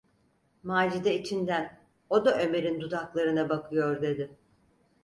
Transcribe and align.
Macide 0.63 1.19
içinden: 1.19 1.77
"O 2.09 2.25
da 2.25 2.39
Ömer’in 2.39 2.79
dudaklarına 2.81 3.49
bakıyor!" 3.49 4.01
dedi. 4.01 4.37